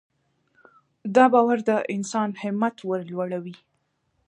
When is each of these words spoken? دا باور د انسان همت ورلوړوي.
دا 1.15 1.25
باور 1.33 1.59
د 1.69 1.71
انسان 1.95 2.29
همت 2.41 2.75
ورلوړوي. 2.89 3.55